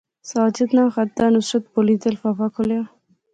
ساجد 0.29 0.69
ناں 0.77 0.89
خط 0.95 1.09
دا، 1.17 1.25
نصرت 1.35 1.63
بولی 1.73 1.95
تے 2.01 2.07
لفافہ 2.13 2.47
کھولیا 2.53 2.81